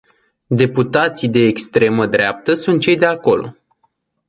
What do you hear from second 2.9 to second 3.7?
de acolo.